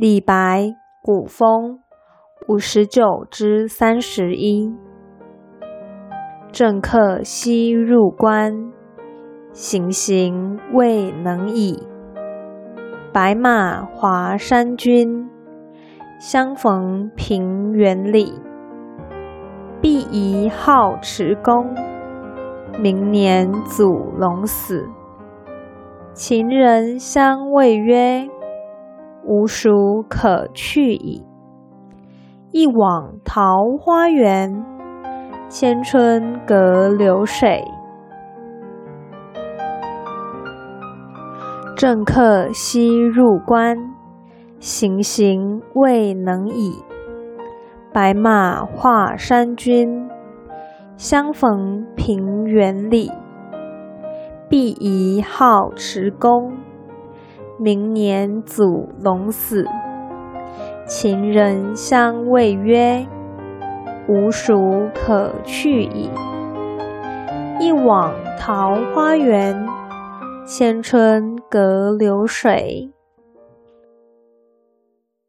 [0.00, 1.80] 李白古风
[2.46, 4.72] 五十九之三十一。
[6.52, 8.70] 政客西入关，
[9.52, 11.82] 行行未能已。
[13.12, 15.28] 白马华山君，
[16.20, 18.40] 相逢平原里。
[19.80, 21.74] 必宜好持功，
[22.78, 24.88] 明年祖龙死。
[26.12, 28.28] 秦人相谓曰
[29.24, 31.24] ：“无蜀可去矣。”
[32.50, 34.64] 一往桃花源，
[35.48, 37.62] 千春隔流水。
[41.76, 43.76] 正客西入关，
[44.58, 46.82] 行行未能已。
[47.92, 50.08] 白马华山君，
[50.96, 53.12] 相逢平原里。
[54.48, 56.56] 必宜好持功，
[57.58, 59.66] 明年祖龙死。
[60.86, 63.06] 秦人相谓曰
[64.08, 66.08] ：“吾蜀可去矣。”
[67.60, 69.66] 一往桃花源，
[70.46, 72.92] 千春隔流水。